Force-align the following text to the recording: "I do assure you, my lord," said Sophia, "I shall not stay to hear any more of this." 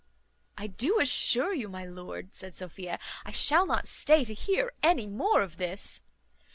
"I 0.57 0.65
do 0.65 0.99
assure 0.99 1.53
you, 1.53 1.69
my 1.69 1.85
lord," 1.85 2.33
said 2.33 2.55
Sophia, 2.55 2.97
"I 3.23 3.29
shall 3.31 3.67
not 3.67 3.87
stay 3.87 4.23
to 4.25 4.33
hear 4.33 4.73
any 4.81 5.05
more 5.05 5.43
of 5.43 5.57
this." 5.57 6.01